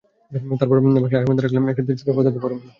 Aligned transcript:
তারপর 0.59 0.77
বাক্সের 0.95 1.17
আরেক 1.17 1.27
প্রান্তে 1.27 1.43
রাখলেন 1.43 1.71
একটা 1.71 1.83
তেজস্ক্রিয় 1.87 2.15
পদার্থের 2.17 2.43
পরমাণু। 2.43 2.67